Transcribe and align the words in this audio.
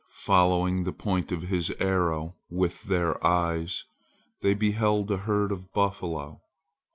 Following 0.23 0.83
the 0.83 0.93
point 0.93 1.31
of 1.31 1.43
his 1.43 1.69
arrow 1.79 2.35
with 2.49 2.85
their 2.85 3.23
eyes, 3.23 3.83
they 4.41 4.55
beheld 4.55 5.11
a 5.11 5.17
herd 5.17 5.51
of 5.51 5.71
buffalo. 5.73 6.41